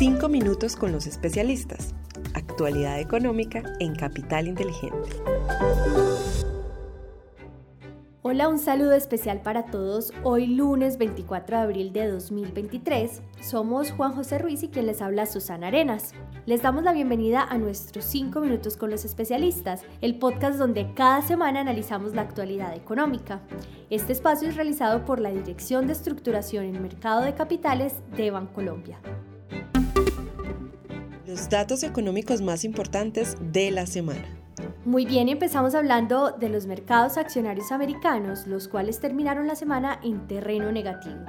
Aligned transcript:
Cinco 0.00 0.30
minutos 0.30 0.76
con 0.76 0.92
los 0.92 1.06
especialistas. 1.06 1.94
Actualidad 2.32 2.98
económica 3.00 3.62
en 3.80 3.94
Capital 3.94 4.48
Inteligente. 4.48 5.10
Hola, 8.22 8.48
un 8.48 8.58
saludo 8.58 8.94
especial 8.94 9.42
para 9.42 9.66
todos. 9.66 10.14
Hoy 10.22 10.46
lunes 10.46 10.96
24 10.96 11.54
de 11.54 11.62
abril 11.62 11.92
de 11.92 12.08
2023 12.08 13.20
somos 13.42 13.90
Juan 13.90 14.14
José 14.14 14.38
Ruiz 14.38 14.62
y 14.62 14.68
quien 14.68 14.86
les 14.86 15.02
habla 15.02 15.26
Susana 15.26 15.66
Arenas. 15.66 16.14
Les 16.46 16.62
damos 16.62 16.82
la 16.82 16.94
bienvenida 16.94 17.42
a 17.42 17.58
nuestros 17.58 18.06
5 18.06 18.40
minutos 18.40 18.78
con 18.78 18.90
los 18.90 19.04
especialistas, 19.04 19.82
el 20.00 20.18
podcast 20.18 20.58
donde 20.58 20.94
cada 20.94 21.20
semana 21.20 21.60
analizamos 21.60 22.14
la 22.14 22.22
actualidad 22.22 22.74
económica. 22.74 23.42
Este 23.90 24.14
espacio 24.14 24.48
es 24.48 24.56
realizado 24.56 25.04
por 25.04 25.20
la 25.20 25.30
Dirección 25.30 25.86
de 25.86 25.92
Estructuración 25.92 26.64
en 26.64 26.80
Mercado 26.80 27.20
de 27.20 27.34
Capitales 27.34 27.96
de 28.16 28.30
Bancolombia. 28.30 28.98
Los 31.30 31.48
datos 31.48 31.84
económicos 31.84 32.42
más 32.42 32.64
importantes 32.64 33.36
de 33.40 33.70
la 33.70 33.86
semana. 33.86 34.24
Muy 34.84 35.06
bien, 35.06 35.28
empezamos 35.28 35.76
hablando 35.76 36.32
de 36.32 36.48
los 36.48 36.66
mercados 36.66 37.16
accionarios 37.18 37.70
americanos, 37.70 38.48
los 38.48 38.66
cuales 38.66 38.98
terminaron 38.98 39.46
la 39.46 39.54
semana 39.54 40.00
en 40.02 40.26
terreno 40.26 40.72
negativo. 40.72 41.20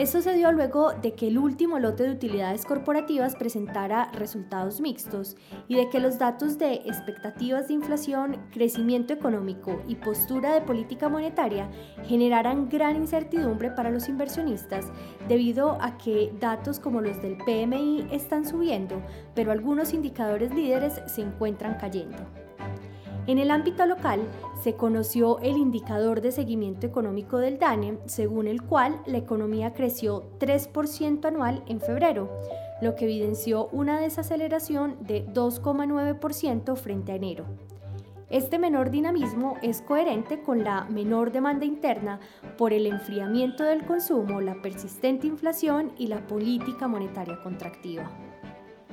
Esto 0.00 0.22
se 0.22 0.32
dio 0.32 0.50
luego 0.50 0.94
de 0.94 1.12
que 1.12 1.28
el 1.28 1.36
último 1.36 1.78
lote 1.78 2.04
de 2.04 2.12
utilidades 2.12 2.64
corporativas 2.64 3.36
presentara 3.36 4.10
resultados 4.12 4.80
mixtos 4.80 5.36
y 5.68 5.74
de 5.74 5.90
que 5.90 6.00
los 6.00 6.18
datos 6.18 6.56
de 6.56 6.76
expectativas 6.86 7.68
de 7.68 7.74
inflación, 7.74 8.38
crecimiento 8.50 9.12
económico 9.12 9.82
y 9.86 9.96
postura 9.96 10.54
de 10.54 10.62
política 10.62 11.10
monetaria 11.10 11.70
generaran 12.06 12.70
gran 12.70 12.96
incertidumbre 12.96 13.72
para 13.72 13.90
los 13.90 14.08
inversionistas 14.08 14.86
debido 15.28 15.76
a 15.82 15.98
que 15.98 16.32
datos 16.40 16.80
como 16.80 17.02
los 17.02 17.20
del 17.20 17.36
PMI 17.36 18.06
están 18.10 18.46
subiendo, 18.46 19.02
pero 19.34 19.52
algunos 19.52 19.92
indicadores 19.92 20.54
líderes 20.54 20.98
se 21.08 21.20
encuentran 21.20 21.74
cayendo. 21.74 22.16
En 23.26 23.38
el 23.38 23.50
ámbito 23.50 23.84
local, 23.84 24.22
se 24.62 24.74
conoció 24.74 25.38
el 25.40 25.56
indicador 25.56 26.20
de 26.20 26.32
seguimiento 26.32 26.86
económico 26.86 27.38
del 27.38 27.58
DANE, 27.58 27.98
según 28.06 28.46
el 28.46 28.62
cual 28.62 29.00
la 29.06 29.18
economía 29.18 29.72
creció 29.72 30.24
3% 30.38 31.24
anual 31.24 31.62
en 31.66 31.80
febrero, 31.80 32.30
lo 32.80 32.94
que 32.94 33.04
evidenció 33.04 33.68
una 33.68 34.00
desaceleración 34.00 34.96
de 35.00 35.26
2,9% 35.26 36.76
frente 36.76 37.12
a 37.12 37.16
enero. 37.16 37.46
Este 38.30 38.60
menor 38.60 38.90
dinamismo 38.90 39.56
es 39.60 39.82
coherente 39.82 40.40
con 40.40 40.62
la 40.62 40.84
menor 40.84 41.32
demanda 41.32 41.64
interna 41.64 42.20
por 42.56 42.72
el 42.72 42.86
enfriamiento 42.86 43.64
del 43.64 43.84
consumo, 43.84 44.40
la 44.40 44.62
persistente 44.62 45.26
inflación 45.26 45.92
y 45.98 46.06
la 46.06 46.24
política 46.28 46.86
monetaria 46.86 47.42
contractiva. 47.42 48.08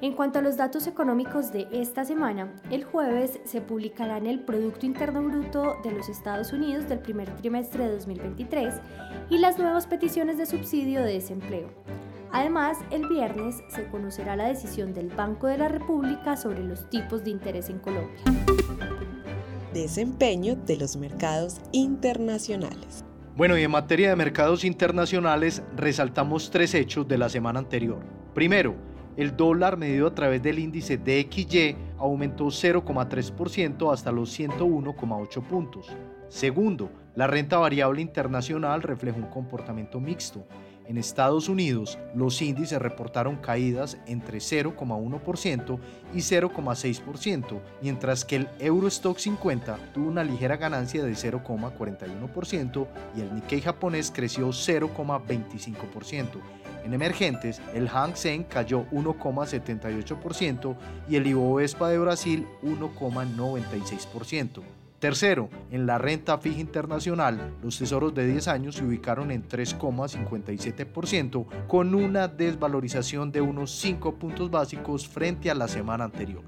En 0.00 0.12
cuanto 0.12 0.38
a 0.38 0.42
los 0.42 0.56
datos 0.56 0.86
económicos 0.86 1.50
de 1.50 1.66
esta 1.72 2.04
semana, 2.04 2.54
el 2.70 2.84
jueves 2.84 3.40
se 3.44 3.60
publicarán 3.60 4.26
el 4.26 4.38
Producto 4.38 4.86
Interno 4.86 5.24
Bruto 5.24 5.76
de 5.82 5.90
los 5.90 6.08
Estados 6.08 6.52
Unidos 6.52 6.88
del 6.88 7.00
primer 7.00 7.28
trimestre 7.34 7.82
de 7.82 7.94
2023 7.94 8.74
y 9.28 9.38
las 9.38 9.58
nuevas 9.58 9.88
peticiones 9.88 10.38
de 10.38 10.46
subsidio 10.46 11.02
de 11.02 11.14
desempleo. 11.14 11.68
Además, 12.30 12.78
el 12.92 13.08
viernes 13.08 13.56
se 13.70 13.88
conocerá 13.88 14.36
la 14.36 14.46
decisión 14.46 14.94
del 14.94 15.08
Banco 15.08 15.48
de 15.48 15.58
la 15.58 15.66
República 15.66 16.36
sobre 16.36 16.62
los 16.62 16.88
tipos 16.90 17.24
de 17.24 17.30
interés 17.30 17.68
en 17.68 17.80
Colombia. 17.80 18.22
Desempeño 19.74 20.54
de 20.54 20.76
los 20.76 20.96
mercados 20.96 21.60
internacionales. 21.72 23.04
Bueno, 23.36 23.58
y 23.58 23.64
en 23.64 23.70
materia 23.72 24.10
de 24.10 24.16
mercados 24.16 24.64
internacionales 24.64 25.60
resaltamos 25.76 26.52
tres 26.52 26.74
hechos 26.74 27.08
de 27.08 27.18
la 27.18 27.28
semana 27.28 27.58
anterior. 27.58 27.98
Primero, 28.32 28.76
el 29.18 29.36
dólar 29.36 29.76
medido 29.76 30.06
a 30.06 30.14
través 30.14 30.40
del 30.44 30.60
índice 30.60 30.96
DXY 30.96 31.76
aumentó 31.98 32.44
0,3% 32.46 33.92
hasta 33.92 34.12
los 34.12 34.38
101,8 34.38 35.42
puntos. 35.42 35.88
Segundo, 36.28 36.88
la 37.16 37.26
renta 37.26 37.58
variable 37.58 38.00
internacional 38.00 38.80
reflejó 38.80 39.18
un 39.18 39.26
comportamiento 39.26 39.98
mixto. 39.98 40.46
En 40.86 40.98
Estados 40.98 41.48
Unidos, 41.48 41.98
los 42.14 42.40
índices 42.40 42.80
reportaron 42.80 43.38
caídas 43.38 43.98
entre 44.06 44.38
0,1% 44.38 45.78
y 46.14 46.18
0,6%, 46.18 47.60
mientras 47.82 48.24
que 48.24 48.36
el 48.36 48.48
Eurostock 48.60 49.18
50 49.18 49.78
tuvo 49.92 50.06
una 50.06 50.22
ligera 50.22 50.56
ganancia 50.56 51.02
de 51.02 51.12
0,41% 51.12 52.86
y 53.16 53.20
el 53.20 53.34
Nikkei 53.34 53.62
japonés 53.62 54.12
creció 54.14 54.46
0,25%. 54.50 56.40
En 56.88 56.94
emergentes, 56.94 57.60
el 57.74 57.86
Hang 57.86 58.16
Seng 58.16 58.44
cayó 58.44 58.86
1,78% 58.92 60.74
y 61.06 61.16
el 61.16 61.26
Ibovespa 61.26 61.90
de 61.90 61.98
Brasil 61.98 62.46
1,96%. 62.62 64.62
Tercero, 64.98 65.50
en 65.70 65.84
la 65.84 65.98
renta 65.98 66.38
fija 66.38 66.60
internacional, 66.60 67.52
los 67.62 67.76
tesoros 67.76 68.14
de 68.14 68.26
10 68.26 68.48
años 68.48 68.76
se 68.76 68.86
ubicaron 68.86 69.30
en 69.30 69.46
3,57% 69.46 71.44
con 71.66 71.94
una 71.94 72.26
desvalorización 72.26 73.32
de 73.32 73.42
unos 73.42 73.70
5 73.72 74.14
puntos 74.14 74.50
básicos 74.50 75.06
frente 75.06 75.50
a 75.50 75.54
la 75.54 75.68
semana 75.68 76.04
anterior. 76.04 76.42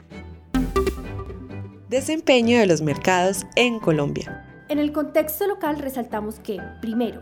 Desempeño 1.91 2.59
de 2.59 2.67
los 2.67 2.81
mercados 2.81 3.45
en 3.57 3.79
Colombia. 3.79 4.65
En 4.71 4.79
el 4.79 4.93
contexto 4.93 5.47
local 5.47 5.81
resaltamos 5.81 6.41
que, 6.41 6.59
primero, 6.81 7.21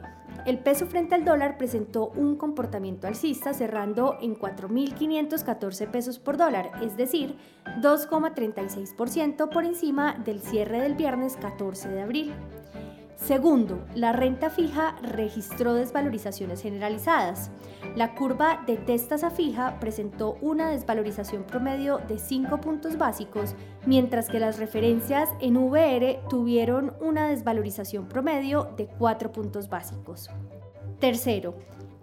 el 0.48 0.58
peso 0.60 0.86
frente 0.86 1.14
al 1.14 1.26
dólar 1.26 1.58
presentó 1.58 2.06
un 2.16 2.34
comportamiento 2.36 3.06
alcista 3.06 3.52
cerrando 3.52 4.16
en 4.22 4.34
4.514 4.34 5.90
pesos 5.90 6.18
por 6.18 6.38
dólar, 6.38 6.72
es 6.82 6.96
decir, 6.96 7.36
2,36% 7.82 9.50
por 9.50 9.66
encima 9.66 10.14
del 10.24 10.40
cierre 10.40 10.80
del 10.80 10.94
viernes 10.94 11.36
14 11.36 11.90
de 11.90 12.00
abril. 12.00 12.32
Segundo, 13.18 13.84
la 13.96 14.12
renta 14.12 14.48
fija 14.48 14.96
registró 15.02 15.74
desvalorizaciones 15.74 16.62
generalizadas. 16.62 17.50
La 17.96 18.14
curva 18.14 18.62
de 18.66 18.76
testas 18.76 19.24
a 19.24 19.30
fija 19.30 19.80
presentó 19.80 20.38
una 20.40 20.70
desvalorización 20.70 21.42
promedio 21.42 21.98
de 22.08 22.18
5 22.18 22.60
puntos 22.60 22.96
básicos, 22.96 23.56
mientras 23.84 24.28
que 24.28 24.38
las 24.38 24.58
referencias 24.58 25.28
en 25.40 25.56
VR 25.56 26.20
tuvieron 26.30 26.94
una 27.00 27.28
desvalorización 27.28 28.08
promedio 28.08 28.70
de 28.76 28.86
4 28.86 29.32
puntos 29.32 29.68
básicos. 29.68 30.30
Tercero, 31.00 31.56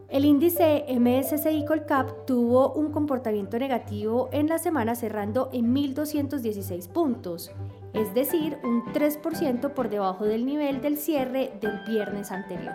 el 0.10 0.26
índice 0.26 0.86
MSCI 1.00 1.66
Colcap 1.66 2.26
tuvo 2.28 2.74
un 2.74 2.92
comportamiento 2.92 3.58
negativo 3.58 4.30
en 4.32 4.48
la 4.48 4.60
semana 4.60 4.96
cerrando 4.96 5.50
en 5.54 5.74
1.216 5.74 6.90
puntos, 6.90 7.52
es 7.96 8.14
decir, 8.14 8.58
un 8.64 8.84
3% 8.94 9.74
por 9.74 9.90
debajo 9.90 10.26
del 10.26 10.46
nivel 10.46 10.82
del 10.82 10.98
cierre 10.98 11.54
del 11.62 11.80
viernes 11.88 12.32
anterior. 12.32 12.74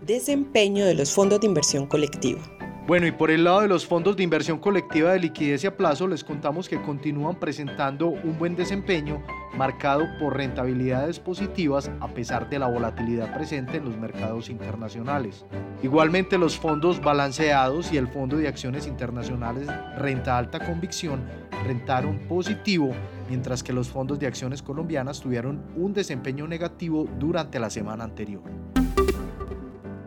Desempeño 0.00 0.84
de 0.84 0.94
los 0.94 1.12
fondos 1.12 1.40
de 1.40 1.46
inversión 1.46 1.86
colectiva. 1.86 2.40
Bueno, 2.86 3.06
y 3.06 3.12
por 3.12 3.30
el 3.30 3.44
lado 3.44 3.62
de 3.62 3.68
los 3.68 3.86
fondos 3.86 4.14
de 4.14 4.24
inversión 4.24 4.58
colectiva 4.58 5.12
de 5.12 5.20
liquidez 5.20 5.64
y 5.64 5.66
a 5.66 5.74
plazo, 5.74 6.06
les 6.06 6.22
contamos 6.22 6.68
que 6.68 6.82
continúan 6.82 7.40
presentando 7.40 8.08
un 8.08 8.38
buen 8.38 8.56
desempeño 8.56 9.22
marcado 9.56 10.04
por 10.20 10.36
rentabilidades 10.36 11.18
positivas 11.18 11.90
a 12.00 12.08
pesar 12.08 12.50
de 12.50 12.58
la 12.58 12.66
volatilidad 12.66 13.34
presente 13.34 13.78
en 13.78 13.86
los 13.86 13.96
mercados 13.96 14.50
internacionales. 14.50 15.46
Igualmente, 15.82 16.36
los 16.36 16.58
fondos 16.58 17.00
balanceados 17.00 17.90
y 17.90 17.96
el 17.96 18.06
Fondo 18.06 18.36
de 18.36 18.48
Acciones 18.48 18.86
Internacionales 18.86 19.66
Renta 19.96 20.36
Alta 20.36 20.60
Convicción 20.60 21.24
rentaron 21.66 22.18
positivo, 22.28 22.92
mientras 23.30 23.62
que 23.62 23.72
los 23.72 23.88
fondos 23.88 24.18
de 24.18 24.26
acciones 24.26 24.62
colombianas 24.62 25.22
tuvieron 25.22 25.62
un 25.74 25.94
desempeño 25.94 26.46
negativo 26.46 27.08
durante 27.18 27.58
la 27.58 27.70
semana 27.70 28.04
anterior. 28.04 28.42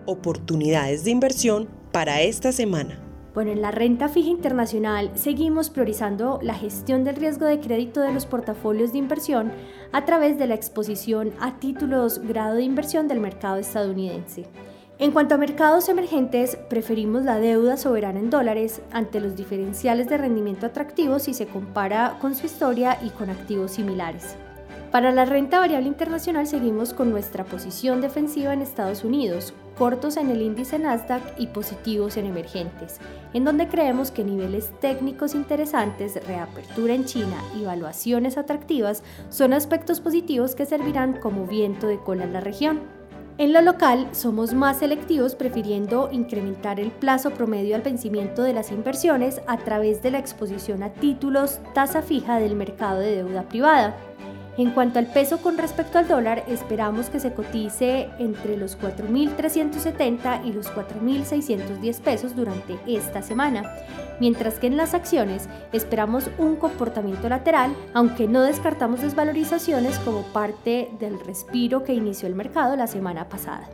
Oportunidades 0.05 1.03
de 1.05 1.09
inversión 1.11 1.67
para 1.97 2.21
esta 2.21 2.51
semana. 2.51 2.99
Bueno, 3.33 3.49
en 3.49 3.63
la 3.63 3.71
renta 3.71 4.07
fija 4.07 4.29
internacional 4.29 5.09
seguimos 5.15 5.71
priorizando 5.71 6.37
la 6.43 6.53
gestión 6.53 7.03
del 7.03 7.15
riesgo 7.15 7.47
de 7.47 7.59
crédito 7.59 8.01
de 8.01 8.13
los 8.13 8.27
portafolios 8.27 8.91
de 8.91 8.99
inversión 8.99 9.51
a 9.91 10.05
través 10.05 10.37
de 10.37 10.45
la 10.45 10.53
exposición 10.53 11.33
a 11.39 11.59
títulos 11.59 12.19
grado 12.19 12.57
de 12.57 12.61
inversión 12.61 13.07
del 13.07 13.19
mercado 13.19 13.57
estadounidense. 13.57 14.45
En 14.99 15.09
cuanto 15.09 15.33
a 15.33 15.39
mercados 15.39 15.89
emergentes, 15.89 16.55
preferimos 16.69 17.23
la 17.23 17.39
deuda 17.39 17.77
soberana 17.77 18.19
en 18.19 18.29
dólares 18.29 18.79
ante 18.91 19.19
los 19.19 19.35
diferenciales 19.35 20.07
de 20.07 20.19
rendimiento 20.19 20.67
atractivos 20.67 21.23
si 21.23 21.33
se 21.33 21.47
compara 21.47 22.19
con 22.21 22.35
su 22.35 22.45
historia 22.45 22.99
y 23.03 23.09
con 23.09 23.31
activos 23.31 23.71
similares. 23.71 24.35
Para 24.91 25.11
la 25.11 25.25
renta 25.25 25.57
variable 25.57 25.87
internacional 25.87 26.45
seguimos 26.45 26.93
con 26.93 27.09
nuestra 27.09 27.43
posición 27.43 28.01
defensiva 28.01 28.53
en 28.53 28.61
Estados 28.61 29.03
Unidos, 29.03 29.55
cortos 29.77 30.17
en 30.17 30.29
el 30.29 30.41
índice 30.41 30.79
Nasdaq 30.79 31.21
y 31.37 31.47
positivos 31.47 32.17
en 32.17 32.25
emergentes, 32.25 32.99
en 33.33 33.45
donde 33.45 33.67
creemos 33.67 34.11
que 34.11 34.23
niveles 34.23 34.71
técnicos 34.79 35.35
interesantes, 35.35 36.19
reapertura 36.25 36.93
en 36.93 37.05
China 37.05 37.37
y 37.55 37.63
valuaciones 37.63 38.37
atractivas 38.37 39.03
son 39.29 39.53
aspectos 39.53 40.01
positivos 40.01 40.55
que 40.55 40.65
servirán 40.65 41.19
como 41.19 41.45
viento 41.45 41.87
de 41.87 41.99
cola 41.99 42.23
en 42.23 42.33
la 42.33 42.41
región. 42.41 42.81
En 43.39 43.53
lo 43.53 43.61
local, 43.61 44.07
somos 44.13 44.55
más 44.55 44.79
selectivos 44.79 45.35
prefiriendo 45.35 46.09
incrementar 46.11 46.79
el 46.79 46.89
plazo 46.89 47.29
promedio 47.29 47.75
al 47.75 47.83
vencimiento 47.83 48.41
de 48.41 48.53
las 48.53 48.71
inversiones 48.71 49.41
a 49.45 49.57
través 49.57 50.01
de 50.01 50.09
la 50.09 50.17
exposición 50.17 50.81
a 50.81 50.91
títulos 50.93 51.59
tasa 51.75 52.01
fija 52.01 52.39
del 52.39 52.55
mercado 52.55 52.99
de 52.99 53.17
deuda 53.17 53.43
privada. 53.43 53.95
En 54.57 54.71
cuanto 54.71 54.97
al 54.97 55.05
peso 55.05 55.37
con 55.37 55.57
respecto 55.57 55.99
al 55.99 56.07
dólar, 56.07 56.43
esperamos 56.47 57.11
que 57.11 57.19
se 57.19 57.31
cotice 57.31 58.09
entre 58.17 58.57
los 58.57 58.77
4.370 58.79 60.45
y 60.45 60.51
los 60.51 60.71
4.610 60.73 62.01
pesos 62.01 62.35
durante 62.35 62.79
esta 62.87 63.21
semana, 63.21 63.71
mientras 64.19 64.57
que 64.57 64.65
en 64.65 64.75
las 64.75 64.95
acciones 64.95 65.47
esperamos 65.73 66.31
un 66.39 66.55
comportamiento 66.55 67.29
lateral, 67.29 67.75
aunque 67.93 68.27
no 68.27 68.41
descartamos 68.41 69.01
desvalorizaciones 69.01 69.99
como 69.99 70.23
parte 70.23 70.89
del 70.99 71.19
respiro 71.19 71.83
que 71.83 71.93
inició 71.93 72.27
el 72.27 72.33
mercado 72.33 72.75
la 72.75 72.87
semana 72.87 73.29
pasada. 73.29 73.69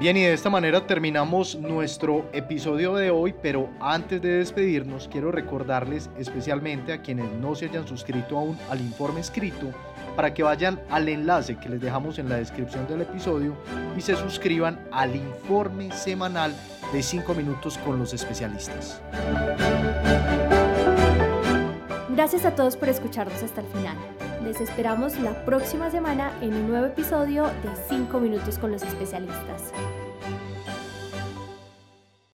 Bien, 0.00 0.16
y 0.16 0.22
de 0.22 0.32
esta 0.32 0.50
manera 0.50 0.86
terminamos 0.88 1.54
nuestro 1.54 2.28
episodio 2.32 2.94
de 2.94 3.10
hoy, 3.10 3.32
pero 3.40 3.70
antes 3.80 4.20
de 4.20 4.38
despedirnos 4.38 5.08
quiero 5.08 5.30
recordarles 5.30 6.10
especialmente 6.18 6.92
a 6.92 7.00
quienes 7.00 7.30
no 7.40 7.54
se 7.54 7.66
hayan 7.66 7.86
suscrito 7.86 8.36
aún 8.36 8.58
al 8.70 8.80
informe 8.80 9.20
escrito 9.20 9.70
para 10.16 10.34
que 10.34 10.42
vayan 10.42 10.80
al 10.90 11.08
enlace 11.08 11.56
que 11.56 11.68
les 11.68 11.80
dejamos 11.80 12.18
en 12.18 12.28
la 12.28 12.36
descripción 12.36 12.88
del 12.88 13.02
episodio 13.02 13.56
y 13.96 14.00
se 14.00 14.16
suscriban 14.16 14.80
al 14.90 15.14
informe 15.14 15.92
semanal 15.92 16.52
de 16.92 17.00
5 17.00 17.32
minutos 17.32 17.78
con 17.78 17.96
los 17.96 18.12
especialistas. 18.12 19.00
Gracias 22.10 22.44
a 22.44 22.54
todos 22.54 22.76
por 22.76 22.88
escucharnos 22.88 23.42
hasta 23.42 23.60
el 23.60 23.66
final. 23.68 23.96
Les 24.44 24.60
esperamos 24.60 25.18
la 25.20 25.32
próxima 25.46 25.90
semana 25.90 26.30
en 26.42 26.52
un 26.52 26.68
nuevo 26.68 26.86
episodio 26.86 27.44
de 27.44 27.70
5 27.88 28.20
minutos 28.20 28.58
con 28.58 28.72
los 28.72 28.82
especialistas. 28.82 29.72